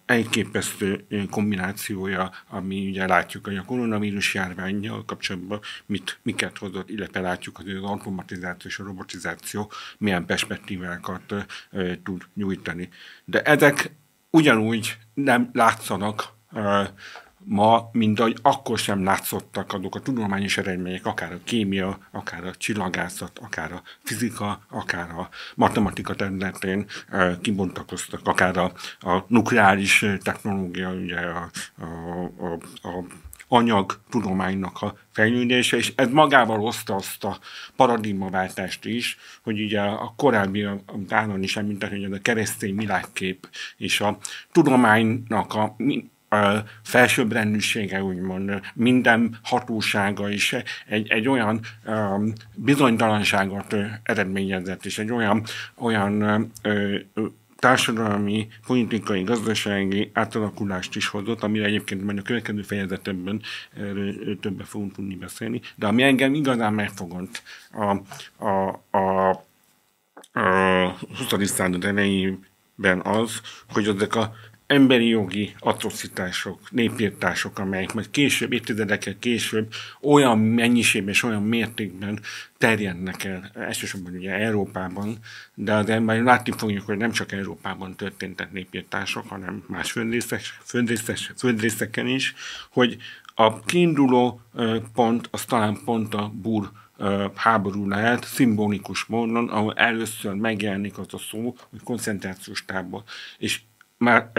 elképesztő 0.05 1.05
kombinációja, 1.29 2.31
ami 2.47 2.87
ugye 2.87 3.07
látjuk, 3.07 3.45
hogy 3.45 3.57
a 3.57 3.63
koronavírus 3.63 4.33
járványjal 4.33 5.05
kapcsolatban 5.05 5.59
mit, 5.85 6.19
miket 6.21 6.57
hozott, 6.57 6.89
illetve 6.89 7.19
látjuk, 7.19 7.57
hogy 7.57 7.69
az 7.69 7.83
automatizáció 7.83 8.69
és 8.69 8.79
a 8.79 8.83
robotizáció 8.83 9.71
milyen 9.97 10.25
perspektívákat 10.25 11.33
tud 12.03 12.25
nyújtani. 12.33 12.89
De 13.25 13.41
ezek 13.41 13.91
ugyanúgy 14.29 14.97
nem 15.13 15.49
látszanak 15.53 16.37
ma, 17.45 17.89
mint 17.91 18.19
ahogy 18.19 18.37
akkor 18.41 18.77
sem 18.77 19.03
látszottak 19.03 19.73
azok 19.73 19.95
a 19.95 19.99
tudományos 19.99 20.57
eredmények, 20.57 21.05
akár 21.05 21.31
a 21.31 21.39
kémia, 21.43 21.97
akár 22.11 22.45
a 22.45 22.55
csillagászat, 22.55 23.39
akár 23.39 23.71
a 23.71 23.81
fizika, 24.03 24.65
akár 24.69 25.09
a 25.09 25.29
matematika 25.55 26.15
területén 26.15 26.85
kibontakoztak, 27.41 28.27
akár 28.27 28.57
a, 28.57 28.71
a 28.99 29.25
nukleáris 29.27 30.05
technológia, 30.23 30.89
ugye 30.89 31.19
a, 31.19 31.49
a, 31.77 31.85
a, 32.45 32.53
a 32.87 33.03
anyag 33.51 33.99
tudománynak 34.09 34.81
a 34.81 34.97
fejlődése, 35.11 35.77
és 35.77 35.93
ez 35.95 36.09
magával 36.09 36.57
hozta 36.57 36.95
azt 36.95 37.23
a 37.23 37.39
paradigmaváltást 37.75 38.85
is, 38.85 39.17
hogy 39.43 39.61
ugye 39.61 39.81
a 39.81 40.13
korábbi, 40.17 40.63
amit 40.63 41.13
Áron 41.13 41.43
is 41.43 41.57
említett, 41.57 41.89
hogy 41.89 42.03
ez 42.03 42.11
a 42.11 42.21
keresztény 42.21 42.75
világkép 42.75 43.49
és 43.77 44.01
a 44.01 44.17
tudománynak 44.51 45.53
a 45.53 45.75
felsőbbrendűsége, 46.83 48.03
úgymond 48.03 48.61
minden 48.73 49.37
hatósága 49.43 50.29
is 50.29 50.55
egy, 50.87 51.07
egy 51.07 51.27
olyan 51.27 51.59
um, 51.85 52.33
bizonytalanságot 52.55 53.75
eredményezett, 54.03 54.85
és 54.85 54.99
egy 54.99 55.11
olyan, 55.11 55.43
olyan 55.75 56.51
társadalmi, 57.59 58.47
politikai, 58.65 59.23
gazdasági 59.23 60.11
átalakulást 60.13 60.95
is 60.95 61.07
hozott, 61.07 61.43
amire 61.43 61.65
egyébként 61.65 62.03
majd 62.03 62.17
a 62.17 62.21
következő 62.21 62.61
fejezetemben 62.61 63.41
többet 64.39 64.67
fogunk 64.67 64.93
tudni 64.93 65.15
beszélni, 65.15 65.61
de 65.75 65.87
ami 65.87 66.03
engem 66.03 66.33
igazán 66.33 66.73
megfogott 66.73 67.43
a, 67.71 67.97
a, 68.45 68.81
a, 68.97 69.29
a 70.31 70.97
20. 71.29 71.49
század 71.49 71.85
elejé 71.85 72.37
ben 72.75 72.99
az, 72.99 73.41
hogy 73.69 73.87
ezek 73.87 74.15
a 74.15 74.33
emberi 74.69 75.07
jogi 75.07 75.55
atrocitások, 75.59 76.71
népírtások, 76.71 77.59
amelyek 77.59 77.93
majd 77.93 78.09
később, 78.09 78.51
évtizedekkel 78.51 79.19
később 79.19 79.73
olyan 80.01 80.39
mennyiségben 80.39 81.13
és 81.13 81.23
olyan 81.23 81.43
mértékben 81.43 82.19
terjednek 82.57 83.23
el, 83.23 83.51
elsősorban 83.53 84.13
ugye 84.13 84.31
Európában, 84.31 85.17
de 85.53 85.73
azért 85.73 86.01
majd 86.01 86.23
látni 86.23 86.53
fogjuk, 86.57 86.85
hogy 86.85 86.97
nem 86.97 87.11
csak 87.11 87.31
Európában 87.31 87.95
történtek 87.95 88.51
népírtások, 88.51 89.27
hanem 89.27 89.63
más 89.67 89.91
földrészek, 89.91 90.41
földrészek, 90.63 91.17
földrészeken 91.37 92.07
is, 92.07 92.33
hogy 92.71 92.97
a 93.35 93.59
kiinduló 93.59 94.41
pont 94.93 95.27
az 95.31 95.45
talán 95.45 95.77
pont 95.85 96.13
a 96.13 96.31
búr 96.33 96.71
háború 97.35 97.87
lehet, 97.87 98.23
szimbolikus 98.23 99.05
módon, 99.05 99.49
ahol 99.49 99.73
először 99.73 100.33
megjelenik 100.33 100.97
az 100.97 101.13
a 101.13 101.17
szó, 101.17 101.55
hogy 101.69 101.83
koncentrációs 101.83 102.65
tábor. 102.65 103.03
És 103.37 103.61
már 103.99 104.29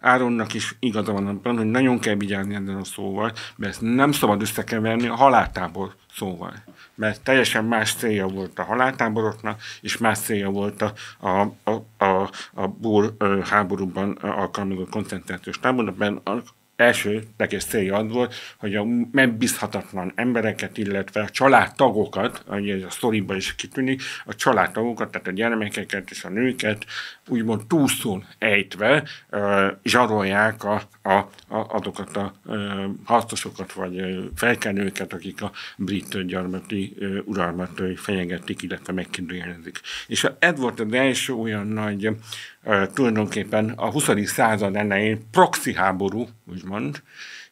Áronnak 0.00 0.54
is 0.54 0.76
igaza 0.78 1.12
van 1.12 1.26
abban, 1.26 1.56
hogy 1.56 1.66
nagyon 1.66 1.98
kell 1.98 2.14
vigyázni 2.14 2.54
ezzel 2.54 2.76
a 2.76 2.84
szóval, 2.84 3.32
mert 3.56 3.72
ezt 3.72 3.80
nem 3.80 4.12
szabad 4.12 4.42
összekeverni 4.42 5.06
a 5.06 5.14
haláltábor 5.14 5.94
szóval. 6.16 6.52
Mert 6.94 7.22
teljesen 7.22 7.64
más 7.64 7.94
célja 7.94 8.26
volt 8.26 8.58
a 8.58 8.62
haláltáboroknak, 8.64 9.60
és 9.80 9.96
más 9.96 10.18
célja 10.18 10.50
volt 10.50 10.82
a, 10.82 10.92
a, 11.20 11.40
a, 11.70 12.04
a, 12.04 12.30
a 12.54 12.66
búr 12.66 13.14
háborúban 13.44 14.12
alkalmazott 14.12 14.90
koncentrációs 14.90 15.58
táborokban, 15.58 16.20
elsődleges 16.76 17.64
célja 17.64 17.96
az 17.96 18.12
volt, 18.12 18.34
hogy 18.56 18.74
a 18.74 18.84
megbízhatatlan 19.12 20.12
embereket, 20.14 20.78
illetve 20.78 21.20
a 21.20 21.28
családtagokat, 21.28 22.42
ahogy 22.46 22.70
ez 22.70 22.82
a 22.82 22.90
sztoriban 22.90 23.36
is 23.36 23.54
kitűnik, 23.54 24.02
a 24.24 24.34
családtagokat, 24.34 25.10
tehát 25.10 25.26
a 25.26 25.30
gyermekeket 25.30 26.10
és 26.10 26.24
a 26.24 26.28
nőket 26.28 26.86
úgymond 27.28 27.66
túlszul 27.66 28.24
ejtve 28.38 29.04
zsarolják 29.84 30.64
a, 30.64 30.82
a, 31.02 31.12
a, 31.12 31.28
azokat 31.48 32.16
a 32.16 32.34
harcosokat 33.04 33.72
vagy 33.72 34.28
felkenőket, 34.34 35.12
akik 35.12 35.42
a 35.42 35.52
brit 35.76 36.26
gyarmati 36.26 36.96
uralmat 37.24 37.82
fenyegetik, 37.96 38.62
illetve 38.62 38.92
megkérdőjelezik. 38.92 39.80
És 40.06 40.26
ez 40.38 40.58
volt 40.58 40.80
az 40.80 40.92
első 40.92 41.32
olyan 41.32 41.66
nagy 41.66 42.10
tulajdonképpen 42.94 43.70
a 43.76 43.90
20. 43.90 44.10
század 44.24 44.76
elején 44.76 45.20
proxy 45.30 45.74
háború, 45.74 46.28
úgymond, 46.50 47.02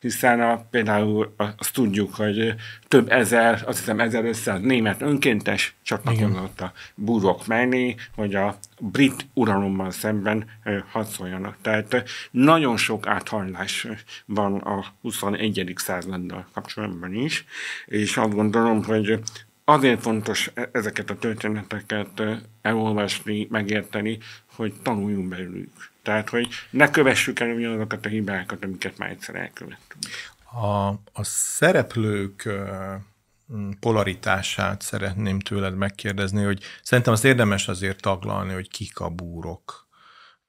hiszen 0.05 0.41
a, 0.41 0.67
például 0.71 1.35
azt 1.59 1.73
tudjuk, 1.73 2.15
hogy 2.15 2.55
több 2.89 3.11
ezer, 3.11 3.63
azt 3.67 3.79
hiszem 3.79 4.01
1500 4.01 4.61
német 4.61 5.03
önkéntes 5.03 5.75
csatlakozott 5.83 6.61
a 6.61 6.73
búrok 6.95 7.47
mellé, 7.47 7.95
hogy 8.15 8.35
a 8.35 8.59
brit 8.79 9.27
uralommal 9.35 9.91
szemben 9.91 10.45
harcoljanak. 10.91 11.57
Tehát 11.63 12.05
nagyon 12.31 12.77
sok 12.77 13.07
áthallás 13.07 13.87
van 14.27 14.57
a 14.57 14.85
21. 15.03 15.73
századdal 15.77 16.47
kapcsolatban 16.53 17.15
is, 17.15 17.45
és 17.87 18.17
azt 18.17 18.35
gondolom, 18.35 18.85
hogy 18.85 19.21
azért 19.65 20.01
fontos 20.01 20.51
e-, 20.55 20.69
ezeket 20.73 21.11
a 21.11 21.19
történeteket 21.19 22.23
elolvasni, 22.63 23.47
megérteni, 23.51 24.19
hogy 24.55 24.75
tanuljunk 24.83 25.29
belőlük. 25.29 25.91
Tehát, 26.03 26.29
hogy 26.29 26.49
ne 26.71 26.91
kövessük 26.91 27.41
el 27.41 27.49
ugyanazokat 27.49 28.07
a 28.07 28.09
hibákat, 28.09 28.65
amiket 28.65 28.99
már 28.99 29.11
egyszer 29.11 29.35
elkövettünk. 29.35 30.05
A, 30.53 30.89
a 31.13 31.25
szereplők 31.25 32.49
polaritását 33.81 34.83
szeretném 34.83 35.41
tőled 35.41 35.77
megkérdezni, 35.77 36.43
hogy 36.43 36.63
szerintem 36.83 37.13
az 37.13 37.25
érdemes 37.25 37.69
azért 37.69 38.01
taglalni, 38.01 38.53
hogy 38.53 38.71
kik 38.71 39.01
a 39.01 39.09
búrok. 39.09 39.84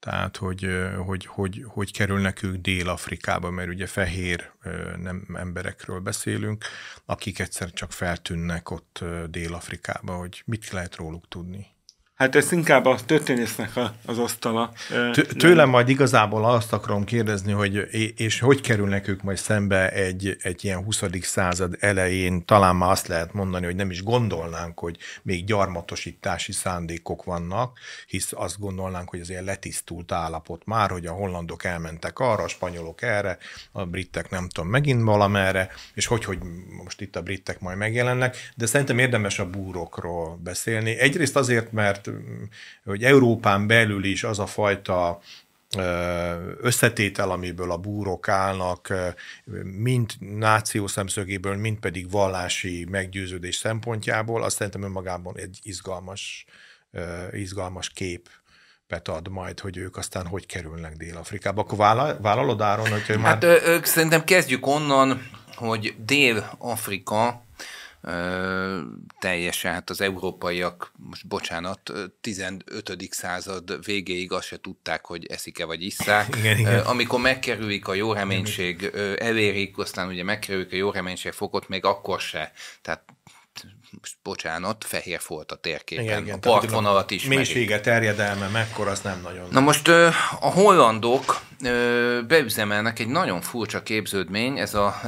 Tehát, 0.05 0.37
hogy, 0.37 0.67
hogy, 1.05 1.25
hogy, 1.25 1.63
hogy 1.67 1.91
kerülnek 1.91 2.43
ők 2.43 2.55
Dél-Afrikába, 2.55 3.49
mert 3.49 3.69
ugye 3.69 3.87
fehér 3.87 4.51
nem 5.01 5.27
emberekről 5.33 5.99
beszélünk, 5.99 6.65
akik 7.05 7.39
egyszer 7.39 7.73
csak 7.73 7.91
feltűnnek 7.91 8.69
ott 8.69 9.03
Dél-Afrikába, 9.29 10.15
hogy 10.15 10.43
mit 10.45 10.69
lehet 10.69 10.95
róluk 10.95 11.27
tudni. 11.27 11.74
Hát 12.15 12.35
ez 12.35 12.51
inkább 12.51 12.85
a 12.85 12.97
történésznek 13.05 13.69
az 14.05 14.17
asztala. 14.17 14.71
Tőlem 15.37 15.69
majd 15.69 15.89
igazából 15.89 16.45
azt 16.45 16.73
akarom 16.73 17.03
kérdezni, 17.03 17.51
hogy 17.51 17.87
és 18.15 18.39
hogy 18.39 18.61
kerülnek 18.61 19.07
ők 19.07 19.21
majd 19.21 19.37
szembe 19.37 19.91
egy, 19.91 20.37
egy 20.41 20.63
ilyen 20.63 20.83
20. 20.83 21.03
század 21.21 21.75
elején, 21.79 22.45
talán 22.45 22.75
már 22.75 22.91
azt 22.91 23.07
lehet 23.07 23.33
mondani, 23.33 23.65
hogy 23.65 23.75
nem 23.75 23.91
is 23.91 24.03
gondolnánk, 24.03 24.79
hogy 24.79 24.97
még 25.21 25.45
gyarmatosítási 25.45 26.51
szándékok 26.51 27.23
vannak, 27.23 27.79
hisz 28.07 28.31
azt 28.35 28.59
gondolnánk, 28.59 29.09
hogy 29.09 29.19
az 29.19 29.29
ilyen 29.29 29.43
letisztult 29.43 30.11
állapot 30.11 30.65
már, 30.65 30.89
hogy 30.89 31.05
a 31.05 31.11
hollandok 31.11 31.63
elmentek 31.63 32.19
arra, 32.19 32.43
a 32.43 32.47
spanyolok 32.47 33.01
erre, 33.01 33.37
a 33.71 33.85
britek 33.85 34.29
nem 34.29 34.49
tudom, 34.49 34.69
megint 34.69 35.03
valamerre, 35.03 35.69
és 35.93 36.05
hogy, 36.05 36.23
hogy 36.23 36.39
most 36.83 37.01
itt 37.01 37.15
a 37.15 37.21
britek 37.21 37.59
majd 37.59 37.77
megjelennek, 37.77 38.51
de 38.55 38.65
szerintem 38.65 38.99
érdemes 38.99 39.39
a 39.39 39.49
búrokról 39.49 40.39
beszélni. 40.43 40.97
Egyrészt 40.97 41.35
azért, 41.35 41.71
mert 41.71 42.03
hogy 42.83 43.03
Európán 43.03 43.67
belül 43.67 44.03
is 44.03 44.23
az 44.23 44.39
a 44.39 44.45
fajta 44.45 45.19
összetétel, 46.61 47.31
amiből 47.31 47.71
a 47.71 47.77
búrok 47.77 48.27
állnak, 48.27 48.93
mind 49.63 50.11
náció 50.19 50.87
szemszögéből, 50.87 51.55
mind 51.55 51.79
pedig 51.79 52.11
vallási 52.11 52.87
meggyőződés 52.89 53.55
szempontjából, 53.55 54.43
azt 54.43 54.55
szerintem 54.55 54.83
önmagában 54.83 55.37
egy 55.37 55.59
izgalmas, 55.63 56.45
izgalmas 57.31 57.89
kép 57.89 58.29
ad 59.05 59.27
majd, 59.29 59.59
hogy 59.59 59.77
ők 59.77 59.97
aztán 59.97 60.27
hogy 60.27 60.45
kerülnek 60.45 60.95
Dél-Afrikába. 60.95 61.61
Akkor 61.61 61.77
vállalod, 62.21 62.61
Áron, 62.61 62.89
hogy 62.89 63.17
már... 63.17 63.31
Hát 63.31 63.43
ö, 63.43 63.77
szerintem 63.83 64.23
kezdjük 64.23 64.67
onnan, 64.67 65.29
hogy 65.55 65.95
Dél-Afrika 66.05 67.44
teljesen, 69.19 69.73
hát 69.73 69.89
az 69.89 70.01
európaiak, 70.01 70.91
most 70.97 71.27
bocsánat, 71.27 71.91
15. 72.21 73.07
század 73.09 73.85
végéig 73.85 74.31
azt 74.31 74.47
se 74.47 74.59
tudták, 74.59 75.05
hogy 75.05 75.25
eszik-e 75.25 75.65
vagy 75.65 75.83
isszák. 75.83 76.35
Igen, 76.37 76.57
igen. 76.57 76.79
Amikor 76.79 77.19
megkerülik 77.19 77.87
a 77.87 77.93
jó 77.93 78.13
reménység, 78.13 78.91
elérik, 79.17 79.77
aztán 79.77 80.07
ugye 80.07 80.23
megkerülik 80.23 80.71
a 80.71 80.75
jó 80.75 80.91
reménység 80.91 81.31
fokot, 81.31 81.67
még 81.67 81.85
akkor 81.85 82.19
se. 82.19 82.51
Tehát 82.81 83.03
bocsánat, 84.23 84.83
fehér 84.87 85.19
volt 85.27 85.51
a 85.51 85.55
térképen. 85.55 86.03
Igen, 86.03 86.23
igen, 86.23 86.35
a 86.35 86.39
partvonalat 86.39 87.11
is. 87.11 87.25
Mélysége, 87.25 87.79
terjedelme, 87.79 88.47
mekkora, 88.47 88.91
az 88.91 89.01
nem 89.01 89.21
nagyon. 89.21 89.47
Na 89.51 89.59
most 89.59 89.87
a 90.39 90.49
hollandok 90.49 91.41
beüzemelnek 92.27 92.99
egy 92.99 93.07
nagyon 93.07 93.41
furcsa 93.41 93.83
képződmény, 93.83 94.59
ez 94.59 94.73
a 94.73 95.01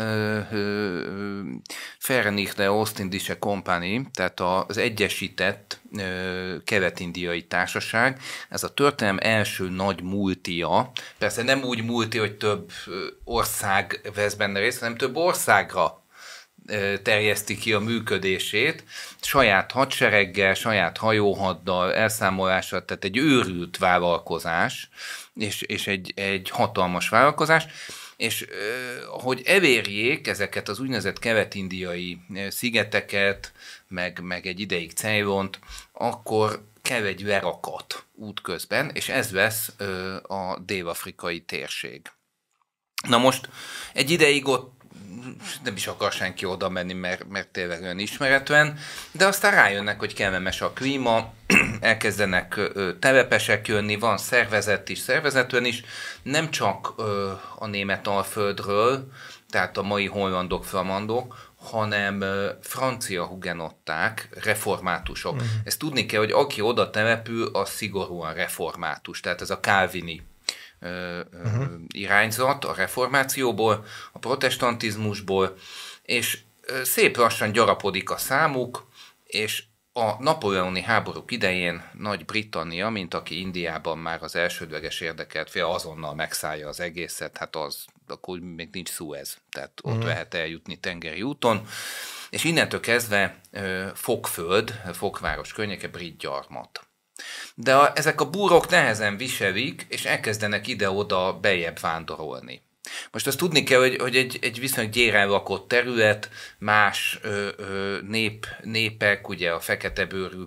Verenichte 2.07 2.71
Ostindische 2.71 3.39
Company, 3.39 4.07
tehát 4.13 4.39
az 4.39 4.77
egyesített 4.77 5.79
kelet-indiai 6.63 7.43
társaság. 7.43 8.19
Ez 8.49 8.63
a 8.63 8.73
történelem 8.73 9.19
első 9.21 9.69
nagy 9.69 10.01
multia. 10.01 10.91
Persze 11.17 11.43
nem 11.43 11.63
úgy 11.63 11.83
multi, 11.83 12.17
hogy 12.17 12.37
több 12.37 12.71
ország 13.23 14.09
vesz 14.15 14.33
benne 14.33 14.59
részt, 14.59 14.79
hanem 14.79 14.97
több 14.97 15.15
országra 15.15 16.05
terjeszti 17.03 17.57
ki 17.57 17.73
a 17.73 17.79
működését, 17.79 18.83
saját 19.21 19.71
hadsereggel, 19.71 20.53
saját 20.53 20.97
hajóhaddal, 20.97 21.93
elszámolással, 21.93 22.85
tehát 22.85 23.03
egy 23.03 23.17
őrült 23.17 23.77
vállalkozás, 23.77 24.89
és, 25.35 25.61
és 25.61 25.87
egy, 25.87 26.13
egy 26.15 26.49
hatalmas 26.49 27.09
vállalkozás, 27.09 27.65
és 28.17 28.45
hogy 29.07 29.41
elérjék 29.45 30.27
ezeket 30.27 30.69
az 30.69 30.79
úgynevezett 30.79 31.19
kelet-indiai 31.19 32.19
szigeteket, 32.49 33.51
meg, 33.87 34.19
meg 34.21 34.45
egy 34.45 34.59
ideig 34.59 34.91
Ceylont, 34.91 35.59
akkor 35.91 36.63
kell 36.81 37.03
egy 37.03 37.25
verakat 37.25 38.05
útközben, 38.13 38.89
és 38.93 39.09
ez 39.09 39.31
lesz 39.31 39.73
a 40.27 40.59
dél-afrikai 40.65 41.41
térség. 41.41 42.01
Na 43.07 43.17
most 43.17 43.49
egy 43.93 44.09
ideig 44.09 44.47
ott 44.47 44.76
nem 45.63 45.75
is 45.75 45.87
akar 45.87 46.11
senki 46.11 46.45
oda 46.45 46.69
menni, 46.69 46.93
mert, 46.93 47.27
mert 47.29 47.47
tényleg 47.47 47.81
olyan 47.81 47.99
ismeretlen, 47.99 48.77
de 49.11 49.25
aztán 49.25 49.51
rájönnek, 49.51 49.99
hogy 49.99 50.13
kellemes 50.13 50.61
a 50.61 50.71
klíma, 50.71 51.33
elkezdenek 51.79 52.59
telepesek 52.99 53.67
jönni, 53.67 53.95
van 53.95 54.17
szervezet 54.17 54.89
is, 54.89 54.99
szervezetben 54.99 55.65
is, 55.65 55.83
nem 56.23 56.49
csak 56.49 56.93
a 57.55 57.67
német 57.67 58.07
alföldről, 58.07 59.11
tehát 59.49 59.77
a 59.77 59.81
mai 59.81 60.05
hollandok, 60.05 60.65
flamandok, 60.65 61.51
hanem 61.55 62.23
francia 62.61 63.25
hugenották, 63.25 64.29
reformátusok. 64.43 65.33
Uh-huh. 65.33 65.47
Ezt 65.63 65.79
tudni 65.79 66.05
kell, 66.05 66.19
hogy 66.19 66.31
aki 66.31 66.61
oda 66.61 66.89
települ, 66.89 67.49
az 67.53 67.69
szigorúan 67.69 68.33
református, 68.33 69.19
tehát 69.19 69.41
ez 69.41 69.49
a 69.49 69.59
kálvini 69.59 70.25
uh-huh. 70.81 71.67
irányzat 71.87 72.65
a 72.65 72.73
reformációból, 72.73 73.85
a 74.11 74.19
protestantizmusból, 74.19 75.57
és 76.01 76.39
szép 76.83 77.17
lassan 77.17 77.51
gyarapodik 77.51 78.09
a 78.09 78.17
számuk, 78.17 78.87
és 79.23 79.63
a 79.93 80.23
napóleoni 80.23 80.81
háborúk 80.81 81.31
idején 81.31 81.89
Nagy-Britannia, 81.93 82.89
mint 82.89 83.13
aki 83.13 83.39
Indiában 83.39 83.97
már 83.97 84.23
az 84.23 84.35
elsődleges 84.35 84.99
érdekelt 84.99 85.49
fél, 85.49 85.65
azonnal 85.65 86.15
megszállja 86.15 86.67
az 86.67 86.79
egészet, 86.79 87.37
hát 87.37 87.55
az, 87.55 87.85
akkor 88.07 88.39
még 88.39 88.69
nincs 88.71 88.89
Suez, 88.89 89.37
tehát 89.49 89.79
ott 89.83 90.03
mm. 90.03 90.05
lehet 90.05 90.33
eljutni 90.33 90.75
tengeri 90.75 91.21
úton, 91.21 91.67
és 92.29 92.43
innentől 92.43 92.79
kezdve 92.79 93.39
Fokföld, 93.93 94.81
Fokváros 94.93 95.53
környéke 95.53 95.87
brit 95.87 96.17
gyarmat. 96.17 96.87
De 97.55 97.75
a, 97.75 97.91
ezek 97.95 98.21
a 98.21 98.29
búrok 98.29 98.69
nehezen 98.69 99.17
viselik, 99.17 99.85
és 99.89 100.05
elkezdenek 100.05 100.67
ide-oda 100.67 101.39
bejebb 101.41 101.79
vándorolni. 101.79 102.61
Most 103.11 103.27
azt 103.27 103.37
tudni 103.37 103.63
kell, 103.63 103.79
hogy, 103.79 103.95
hogy 104.01 104.15
egy, 104.15 104.37
egy 104.41 104.59
viszonylag 104.59 104.93
gyéren 104.93 105.29
lakott 105.29 105.67
terület, 105.67 106.29
más 106.57 107.19
ö, 107.21 107.47
ö, 107.57 107.97
nép, 108.07 108.47
népek, 108.63 109.29
ugye 109.29 109.51
a 109.51 109.59
fekete 109.59 110.05
bőrű 110.05 110.43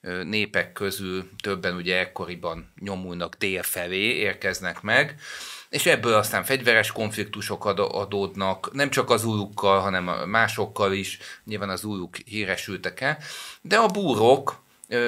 ö, 0.00 0.24
népek 0.24 0.72
közül 0.72 1.28
többen 1.42 1.74
ugye 1.74 1.98
ekkoriban 1.98 2.72
nyomulnak 2.80 3.34
dél 3.34 3.62
felé, 3.62 4.14
érkeznek 4.14 4.80
meg, 4.80 5.14
és 5.68 5.86
ebből 5.86 6.14
aztán 6.14 6.44
fegyveres 6.44 6.92
konfliktusok 6.92 7.64
adódnak, 7.64 8.72
nem 8.72 8.90
csak 8.90 9.10
az 9.10 9.24
újukkal, 9.24 9.80
hanem 9.80 10.04
másokkal 10.28 10.92
is, 10.92 11.18
nyilván 11.44 11.68
az 11.68 11.84
újuk 11.84 12.16
híresültek 12.16 13.00
el, 13.00 13.18
de 13.62 13.76
a 13.76 13.86
búrok 13.86 14.63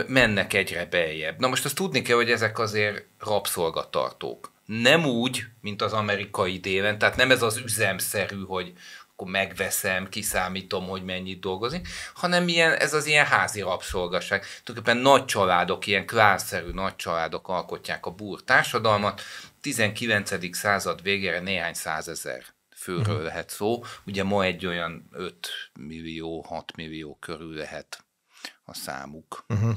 mennek 0.06 0.52
egyre 0.52 0.84
beljebb. 0.84 1.38
Na 1.38 1.48
most 1.48 1.64
azt 1.64 1.74
tudni 1.74 2.02
kell, 2.02 2.16
hogy 2.16 2.30
ezek 2.30 2.58
azért 2.58 3.04
rabszolgatartók 3.18 4.54
nem 4.66 5.04
úgy, 5.04 5.44
mint 5.60 5.82
az 5.82 5.92
amerikai 5.92 6.58
délen, 6.58 6.98
tehát 6.98 7.16
nem 7.16 7.30
ez 7.30 7.42
az 7.42 7.56
üzemszerű, 7.56 8.44
hogy 8.44 8.72
akkor 9.12 9.30
megveszem, 9.30 10.08
kiszámítom, 10.08 10.88
hogy 10.88 11.04
mennyit 11.04 11.40
dolgozik, 11.40 11.88
hanem 12.14 12.48
ilyen, 12.48 12.72
ez 12.72 12.94
az 12.94 13.06
ilyen 13.06 13.26
házi 13.26 13.60
rabszolgaság. 13.60 14.44
Tulajdonképpen 14.64 15.02
nagy 15.02 15.24
családok, 15.24 15.86
ilyen 15.86 16.06
klánszerű 16.06 16.70
nagy 16.70 16.96
családok 16.96 17.48
alkotják 17.48 18.06
a 18.06 18.10
búr 18.10 18.44
társadalmat. 18.44 19.20
19. 19.60 20.56
század 20.56 21.02
végére 21.02 21.40
néhány 21.40 21.74
százezer 21.74 22.44
főről 22.76 23.00
uh-huh. 23.00 23.22
lehet 23.22 23.50
szó. 23.50 23.84
Ugye 24.06 24.24
ma 24.24 24.44
egy 24.44 24.66
olyan 24.66 25.08
5 25.12 25.48
millió, 25.80 26.40
6 26.40 26.76
millió 26.76 27.16
körül 27.20 27.54
lehet 27.54 28.05
a 28.66 28.74
számuk. 28.74 29.44
Uh-huh. 29.48 29.76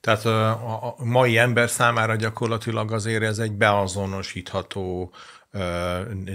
Tehát 0.00 0.24
a, 0.24 0.86
a 0.86 0.94
mai 1.04 1.38
ember 1.38 1.70
számára 1.70 2.16
gyakorlatilag 2.16 2.92
azért 2.92 3.22
ez 3.22 3.38
egy 3.38 3.52
beazonosítható 3.52 5.12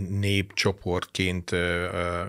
népcsoportként 0.09 1.51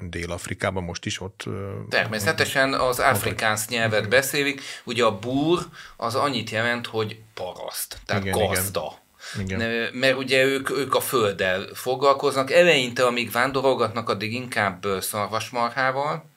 Dél-Afrikában, 0.00 0.82
most 0.82 1.06
is 1.06 1.20
ott. 1.20 1.44
Természetesen 1.88 2.74
az 2.74 2.98
afrikánsz 2.98 3.68
nyelvet 3.68 4.08
beszélik. 4.08 4.60
Ugye 4.84 5.04
a 5.04 5.18
búr 5.18 5.66
az 5.96 6.14
annyit 6.14 6.50
jelent, 6.50 6.86
hogy 6.86 7.20
paraszt, 7.34 8.00
tehát 8.06 8.24
igen, 8.24 8.38
gazda. 8.38 8.92
Igen. 9.38 9.60
Igen. 9.60 9.94
Mert 9.94 10.16
ugye 10.16 10.44
ők, 10.44 10.70
ők 10.70 10.94
a 10.94 11.00
földdel 11.00 11.66
foglalkoznak. 11.74 12.50
Eleinte, 12.50 13.06
amíg 13.06 13.30
vándorolgatnak, 13.30 14.08
addig 14.08 14.32
inkább 14.32 14.86
szarvasmarhával, 15.00 16.27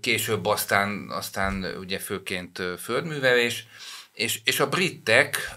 később 0.00 0.46
aztán, 0.46 1.06
aztán 1.10 1.64
ugye 1.78 1.98
főként 1.98 2.62
földművelés, 2.78 3.66
és, 4.12 4.40
és 4.44 4.60
a 4.60 4.68
britek, 4.68 5.54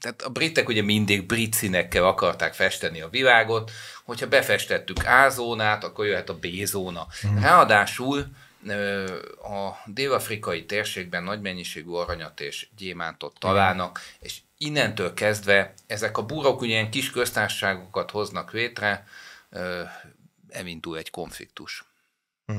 tehát 0.00 0.22
a 0.22 0.30
britek 0.30 0.68
ugye 0.68 0.82
mindig 0.82 1.26
brit 1.26 1.54
színekkel 1.54 2.04
akarták 2.04 2.54
festeni 2.54 3.00
a 3.00 3.08
világot, 3.08 3.70
hogyha 4.04 4.28
befestettük 4.28 4.96
A-zónát, 5.06 5.84
akkor 5.84 6.06
jöhet 6.06 6.28
a 6.28 6.38
B-zóna. 6.38 7.06
Mm. 7.26 7.38
Ráadásul 7.38 8.26
a 9.42 9.70
dél-afrikai 9.84 10.66
térségben 10.66 11.22
nagy 11.22 11.40
mennyiségű 11.40 11.90
aranyat 11.90 12.40
és 12.40 12.68
gyémántot 12.76 13.38
találnak, 13.38 14.00
és 14.20 14.38
innentől 14.58 15.14
kezdve 15.14 15.74
ezek 15.86 16.18
a 16.18 16.26
burok 16.26 16.60
ugye 16.60 16.70
ilyen 16.70 16.90
kis 16.90 17.10
köztársaságokat 17.10 18.10
hoznak 18.10 18.52
létre, 18.52 19.06
elindul 20.48 20.98
egy 20.98 21.10
konfliktus. 21.10 21.84
Mm. 22.52 22.58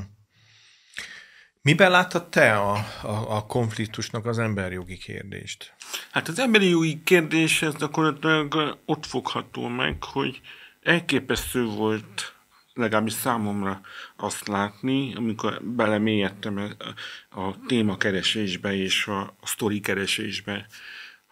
Miben 1.67 1.91
láttad 1.91 2.29
te 2.29 2.57
a, 2.57 2.73
a, 3.01 3.35
a 3.35 3.45
konfliktusnak 3.45 4.25
az 4.25 4.39
emberjogi 4.39 4.97
kérdést? 4.97 5.73
Hát 6.11 6.27
az 6.27 6.39
emberi 6.39 6.69
jogi 6.69 7.01
kérdés 7.03 7.61
ez 7.61 7.75
gyakorlatilag 7.75 8.77
ott 8.85 9.05
fogható 9.05 9.67
meg, 9.67 10.03
hogy 10.03 10.41
elképesztő 10.81 11.65
volt 11.65 12.35
legalábbis 12.73 13.13
számomra 13.13 13.81
azt 14.15 14.47
látni, 14.47 15.15
amikor 15.15 15.63
belemélyedtem 15.63 16.57
a, 16.57 17.39
a 17.41 17.55
témakeresésbe 17.65 18.75
és 18.75 19.07
a, 19.07 19.19
a 19.19 19.47
sztori 19.47 19.79
keresésbe, 19.79 20.67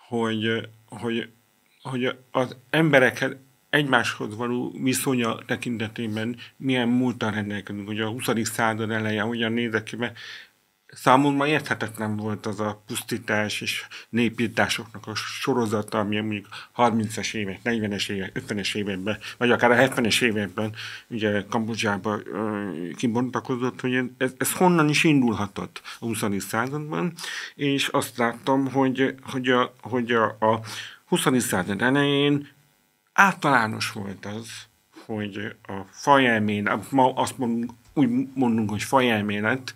hogy, 0.08 0.70
hogy, 0.86 1.30
hogy 1.82 2.18
az 2.32 2.56
embereket 2.70 3.38
egymáshoz 3.76 4.36
való 4.36 4.76
viszonya 4.82 5.38
tekintetében 5.46 6.38
milyen 6.58 6.88
múltan 6.88 7.32
rendelkezünk, 7.32 7.88
hogy 7.88 8.00
a 8.00 8.10
20. 8.10 8.30
század 8.44 8.92
eleje 8.92 9.22
hogyan 9.22 9.52
nézett 9.52 9.84
ki, 9.84 9.96
mert 9.96 10.18
számomra 10.88 11.48
érthetetlen 11.48 12.16
volt 12.16 12.46
az 12.46 12.60
a 12.60 12.84
pusztítás 12.88 13.62
és 13.62 13.86
népírtásoknak 14.10 15.08
a 15.08 15.16
sorozata, 15.16 16.00
ami 16.00 16.20
mondjuk 16.20 16.48
30-es 16.76 17.34
évek, 17.34 17.60
40-es 17.64 18.10
évek, 18.10 18.42
50-es 18.48 18.76
években, 18.76 19.18
vagy 19.38 19.52
akár 19.52 19.72
a 19.72 19.76
70-es 19.76 20.22
években 20.22 20.74
ugye 21.08 21.46
Kambodzsába 21.50 22.20
kibontakozott, 22.96 23.82
hogy 23.82 24.00
ez, 24.18 24.34
ez 24.38 24.54
honnan 24.54 24.90
is 24.90 25.04
indulhatott 25.04 25.82
a 26.00 26.06
20. 26.06 26.24
században, 26.38 27.14
és 27.56 27.88
azt 27.88 28.18
láttam, 28.18 28.72
hogy, 28.72 29.16
hogy 29.22 29.50
a, 29.50 29.74
hogy 29.82 30.12
a, 30.12 30.26
a 30.26 30.60
20. 31.06 31.44
század 31.44 31.82
elején 31.82 32.55
általános 33.16 33.92
volt 33.92 34.26
az, 34.26 34.48
hogy 35.06 35.56
a 35.64 35.82
fajelmélet, 35.92 36.92
ma 36.92 37.14
azt 37.14 37.38
mondunk, 37.38 37.72
úgy 37.94 38.10
mondunk, 38.34 38.70
hogy 38.70 38.84
fajelmélet, 38.84 39.76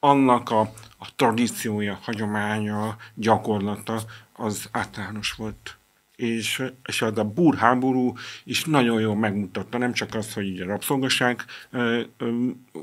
annak 0.00 0.50
a, 0.50 0.60
a 0.98 1.14
tradíciója, 1.16 1.98
hagyománya, 2.02 2.96
gyakorlata 3.14 4.00
az 4.32 4.68
általános 4.72 5.32
volt. 5.32 5.76
És, 6.16 6.62
és 6.86 7.02
az 7.02 7.18
a 7.18 7.24
burháború 7.24 8.12
is 8.44 8.64
nagyon 8.64 9.00
jól 9.00 9.16
megmutatta, 9.16 9.78
nem 9.78 9.92
csak 9.92 10.14
az, 10.14 10.32
hogy 10.32 10.60
a 10.60 10.66
rabszolgaság 10.66 11.44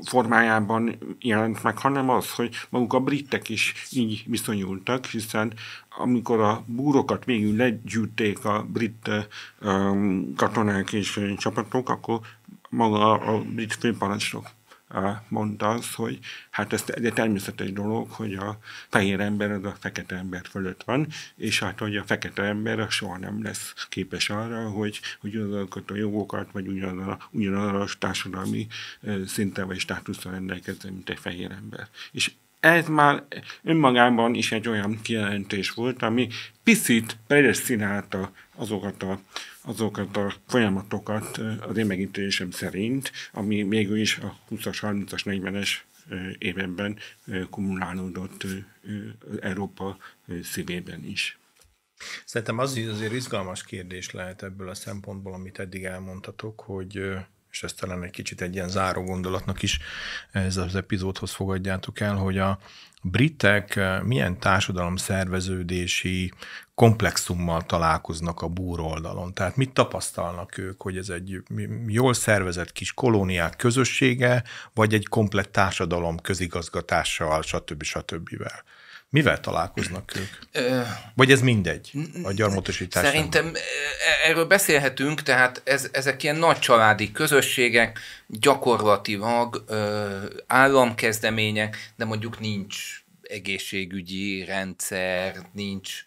formájában 0.04 0.98
jelent 1.20 1.62
meg, 1.62 1.78
hanem 1.78 2.08
az, 2.08 2.30
hogy 2.30 2.54
maguk 2.68 2.92
a 2.92 3.00
britek 3.00 3.48
is 3.48 3.74
így 3.90 4.24
viszonyultak, 4.26 5.06
hiszen 5.06 5.52
amikor 5.96 6.40
a 6.40 6.64
búrokat 6.66 7.24
végül 7.24 7.56
legyűjték 7.56 8.44
a 8.44 8.66
brit 8.72 9.10
katonák 10.36 10.92
és 10.92 11.20
csapatok, 11.36 11.88
akkor 11.88 12.20
maga 12.68 13.12
a 13.12 13.42
brit 13.42 13.74
főparancsnok 13.74 14.50
mondta 15.28 15.68
az, 15.68 15.94
hogy 15.94 16.18
hát 16.50 16.72
ez 16.72 16.84
egy 16.86 17.12
természetes 17.12 17.72
dolog, 17.72 18.10
hogy 18.10 18.34
a 18.34 18.58
fehér 18.88 19.20
ember 19.20 19.50
az 19.50 19.64
a 19.64 19.76
fekete 19.80 20.16
ember 20.16 20.40
fölött 20.50 20.82
van, 20.82 21.06
és 21.36 21.58
hát 21.58 21.78
hogy 21.78 21.96
a 21.96 22.04
fekete 22.04 22.42
ember 22.42 22.90
soha 22.90 23.18
nem 23.18 23.42
lesz 23.42 23.74
képes 23.88 24.30
arra, 24.30 24.70
hogy, 24.70 25.00
hogy 25.20 25.36
ugyanazokat 25.36 25.90
a 25.90 25.94
jogokat, 25.94 26.50
vagy 26.52 26.66
ugyanaz 26.68 27.06
a, 27.06 27.28
ugyanaz 27.30 27.90
a 27.90 27.98
társadalmi 27.98 28.66
szinten 29.26 29.66
vagy 29.66 29.78
státuszra 29.78 30.30
rendelkezzen, 30.30 30.92
mint 30.92 31.10
egy 31.10 31.18
fehér 31.18 31.50
ember. 31.50 31.88
És 32.12 32.32
ez 32.60 32.88
már 32.88 33.24
önmagában 33.62 34.34
is 34.34 34.52
egy 34.52 34.68
olyan 34.68 35.00
kijelentés 35.02 35.70
volt, 35.70 36.02
ami 36.02 36.28
picit 36.62 37.16
predestinálta 37.26 38.32
azokat 38.62 39.02
a, 39.02 39.20
azokat 39.60 40.16
a 40.16 40.32
folyamatokat 40.46 41.38
az 41.68 41.76
én 41.76 41.86
megítélésem 41.86 42.50
szerint, 42.50 43.12
ami 43.32 43.62
végül 43.64 43.96
is 43.96 44.18
a 44.18 44.38
20-as, 44.50 44.78
30-as, 44.80 45.22
40-es 45.24 45.70
években 46.38 46.98
kumulálódott 47.50 48.46
Európa 49.40 49.96
szívében 50.42 51.04
is. 51.04 51.38
Szerintem 52.24 52.58
az 52.58 52.76
azért 52.76 53.12
izgalmas 53.12 53.64
kérdés 53.64 54.10
lehet 54.10 54.42
ebből 54.42 54.68
a 54.68 54.74
szempontból, 54.74 55.32
amit 55.32 55.58
eddig 55.58 55.84
elmondtatok, 55.84 56.60
hogy 56.60 57.14
és 57.52 57.62
ezt 57.62 57.80
talán 57.80 58.02
egy 58.02 58.10
kicsit 58.10 58.40
egy 58.40 58.54
ilyen 58.54 58.68
záró 58.68 59.02
gondolatnak 59.02 59.62
is 59.62 59.78
ez 60.30 60.56
az 60.56 60.74
epizódhoz 60.74 61.32
fogadjátok 61.32 62.00
el, 62.00 62.14
hogy 62.14 62.38
a 62.38 62.58
britek 63.02 63.76
eh, 63.76 64.02
milyen 64.02 64.38
társadalom 64.38 64.96
szerveződési 64.96 66.32
komplexummal 66.74 67.62
találkoznak 67.62 68.42
a 68.42 68.48
búr 68.48 68.80
oldalon. 68.80 69.34
Tehát 69.34 69.56
mit 69.56 69.72
tapasztalnak 69.72 70.58
ők, 70.58 70.82
hogy 70.82 70.96
ez 70.96 71.08
egy 71.08 71.42
jól 71.86 72.14
szervezett 72.14 72.72
kis 72.72 72.94
kolóniák 72.94 73.56
közössége, 73.56 74.44
vagy 74.74 74.94
egy 74.94 75.08
komplett 75.08 75.52
társadalom 75.52 76.18
közigazgatással, 76.18 77.42
stb. 77.42 77.82
stb. 77.82 78.28
Mivel 79.12 79.40
találkoznak 79.40 80.12
ők? 80.16 80.62
Vagy 81.14 81.30
ez 81.30 81.40
mindegy 81.40 81.92
a 82.22 82.32
gyarmatosítás? 82.32 83.04
Szerintem 83.04 83.46
e, 83.54 83.58
erről 84.28 84.44
beszélhetünk, 84.44 85.22
tehát 85.22 85.60
ez, 85.64 85.88
ezek 85.92 86.22
ilyen 86.22 86.36
nagy 86.36 86.58
családi 86.58 87.12
közösségek, 87.12 87.98
gyakorlatilag 88.26 89.64
államkezdemények, 90.46 91.92
de 91.96 92.04
mondjuk 92.04 92.40
nincs 92.40 93.04
egészségügyi 93.22 94.44
rendszer, 94.44 95.36
nincs 95.52 96.04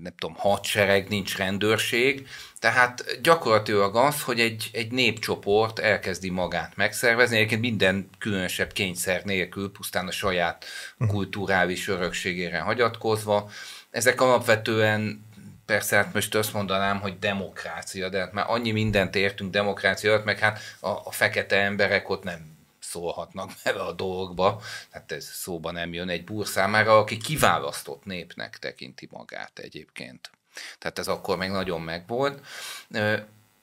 nem 0.00 0.14
tudom, 0.18 0.34
hadsereg, 0.36 1.08
nincs 1.08 1.36
rendőrség, 1.36 2.28
tehát 2.58 3.18
gyakorlatilag 3.22 3.96
az, 3.96 4.22
hogy 4.22 4.40
egy, 4.40 4.70
egy 4.72 4.92
népcsoport 4.92 5.78
elkezdi 5.78 6.30
magát 6.30 6.76
megszervezni, 6.76 7.36
egyébként 7.36 7.60
minden 7.60 8.08
különösebb 8.18 8.72
kényszer 8.72 9.24
nélkül, 9.24 9.72
pusztán 9.72 10.06
a 10.06 10.10
saját 10.10 10.64
kulturális 11.08 11.88
örökségére 11.88 12.58
hagyatkozva. 12.58 13.50
Ezek 13.90 14.20
alapvetően 14.20 15.28
persze 15.66 15.96
hát 15.96 16.14
most 16.14 16.34
azt 16.34 16.52
mondanám, 16.52 17.00
hogy 17.00 17.18
demokrácia, 17.18 18.08
de 18.08 18.18
hát 18.18 18.32
már 18.32 18.44
annyi 18.48 18.70
mindent 18.70 19.16
értünk 19.16 19.50
demokrácia 19.50 20.12
alatt, 20.12 20.24
meg 20.24 20.38
hát 20.38 20.60
a, 20.80 20.88
a 20.88 21.10
fekete 21.10 21.56
emberek 21.56 22.08
ott 22.08 22.22
nem 22.22 22.58
szólhatnak 22.90 23.50
bele 23.64 23.80
a 23.80 23.92
dolgba, 23.92 24.62
tehát 24.90 25.12
ez 25.12 25.24
szóba 25.24 25.70
nem 25.70 25.92
jön 25.92 26.08
egy 26.08 26.24
búr 26.24 26.46
számára, 26.46 26.98
aki 26.98 27.16
kiválasztott 27.16 28.04
népnek 28.04 28.58
tekinti 28.58 29.08
magát 29.10 29.58
egyébként. 29.58 30.30
Tehát 30.78 30.98
ez 30.98 31.08
akkor 31.08 31.36
még 31.36 31.50
nagyon 31.50 31.80
megvolt. 31.80 32.46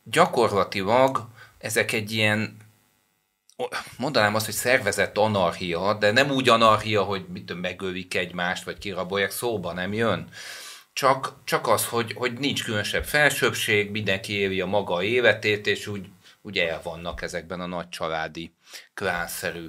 Gyakorlatilag 0.04 1.28
ezek 1.58 1.92
egy 1.92 2.12
ilyen 2.12 2.58
mondanám 3.98 4.36
azt, 4.36 4.46
hogy 4.46 4.54
szervezett 4.54 5.18
anarchia, 5.18 5.94
de 5.94 6.12
nem 6.12 6.32
úgy 6.32 6.50
anarchia, 6.50 7.04
hogy 7.04 7.26
mit 7.28 7.62
megölik 7.62 8.16
egymást, 8.16 8.64
vagy 8.64 8.78
kirabolják, 8.78 9.32
szóba 9.32 9.74
nem 9.74 9.94
jön. 9.94 10.30
Csak, 10.94 11.34
csak 11.44 11.68
az, 11.68 11.86
hogy, 11.86 12.14
hogy 12.14 12.34
nincs 12.34 12.64
különösebb 12.64 13.06
felsőbbség, 13.06 13.92
mindenki 13.92 14.34
éli 14.34 14.62
a 14.62 14.66
maga 14.66 15.04
életét, 15.04 15.68
és 15.68 15.88
úgy, 15.88 16.06
úgy 16.48 16.58
el 16.58 16.82
vannak 16.84 17.22
ezekben 17.22 17.62
a 17.62 17.66
nagy 17.66 17.90
családi 17.90 18.54
klánszerű 18.94 19.68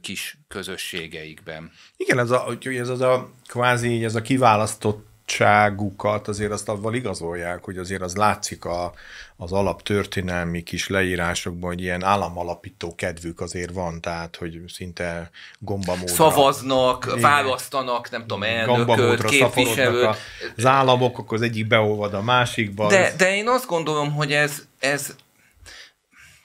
kis 0.00 0.38
közösségeikben. 0.48 1.72
Igen, 1.96 2.18
ez, 2.18 2.30
a, 2.30 2.56
ez 2.62 2.88
az 2.88 3.00
a 3.00 3.30
kvázi 3.46 4.04
ez 4.04 4.14
a 4.14 4.22
kiválasztott 4.22 5.10
adottságukat 5.38 6.28
azért 6.28 6.50
azt 6.50 6.68
avval 6.68 6.94
igazolják, 6.94 7.64
hogy 7.64 7.78
azért 7.78 8.02
az 8.02 8.16
látszik 8.16 8.64
a, 8.64 8.92
az 9.36 9.52
alaptörténelmi 9.52 10.62
kis 10.62 10.88
leírásokban, 10.88 11.70
hogy 11.70 11.80
ilyen 11.80 12.04
államalapító 12.04 12.94
kedvük 12.94 13.40
azért 13.40 13.72
van, 13.72 14.00
tehát 14.00 14.36
hogy 14.36 14.60
szinte 14.68 15.30
gombamódra. 15.58 16.14
Szavaznak, 16.14 17.04
igen, 17.06 17.20
választanak, 17.20 18.10
nem 18.10 18.20
tudom, 18.20 18.42
elnököt, 18.42 19.24
képviselőt. 19.24 20.16
Az 20.56 20.66
államok, 20.66 21.18
akkor 21.18 21.36
az 21.36 21.42
egyik 21.42 21.66
beolvad 21.66 22.14
a 22.14 22.22
másikba. 22.22 22.88
De, 22.88 23.14
de 23.16 23.34
én 23.34 23.48
azt 23.48 23.66
gondolom, 23.66 24.12
hogy 24.12 24.32
ez, 24.32 24.62
ez 24.78 25.14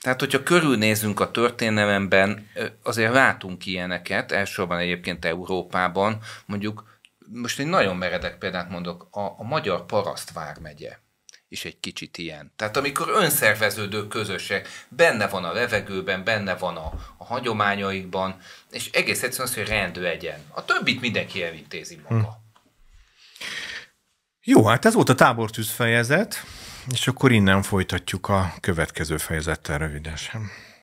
tehát, 0.05 0.19
hogyha 0.19 0.43
körülnézünk 0.43 1.19
a 1.19 1.31
történelemben, 1.31 2.49
azért 2.83 3.13
látunk 3.13 3.65
ilyeneket, 3.65 4.31
elsősorban 4.31 4.77
egyébként 4.77 5.25
Európában, 5.25 6.17
mondjuk 6.45 6.99
most 7.31 7.59
egy 7.59 7.65
nagyon 7.65 7.95
meredek 7.95 8.37
példát 8.37 8.69
mondok, 8.69 9.07
a, 9.11 9.19
a 9.19 9.43
magyar 9.43 9.85
paraszt 9.85 10.31
vármegye 10.31 10.97
is 11.47 11.65
egy 11.65 11.79
kicsit 11.79 12.17
ilyen. 12.17 12.51
Tehát 12.55 12.77
amikor 12.77 13.09
önszerveződő 13.09 14.07
közösség 14.07 14.61
benne 14.89 15.27
van 15.27 15.43
a 15.43 15.53
levegőben, 15.53 16.23
benne 16.23 16.55
van 16.55 16.75
a, 16.75 16.91
a 17.17 17.25
hagyományaikban, 17.25 18.35
és 18.71 18.89
egész 18.91 19.23
egyszerűen 19.23 19.47
az, 19.47 19.55
hogy 19.55 19.67
rend 19.67 19.97
legyen. 19.97 20.39
A 20.49 20.65
többit 20.65 21.01
mindenki 21.01 21.43
elintézi 21.43 21.99
maga. 22.09 22.23
Hm. 22.23 22.43
Jó, 24.43 24.65
hát 24.65 24.85
ez 24.85 24.93
volt 24.93 25.09
a 25.09 25.15
tábortűz 25.15 25.69
fejezet, 25.69 26.43
és 26.91 27.07
akkor 27.07 27.31
innen 27.31 27.61
folytatjuk 27.61 28.29
a 28.29 28.53
következő 28.59 29.17
fejezettel 29.17 29.77
rövidesen. 29.77 30.51